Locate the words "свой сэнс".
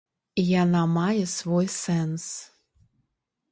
1.35-2.25